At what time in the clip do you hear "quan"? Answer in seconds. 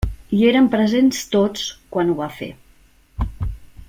1.97-2.09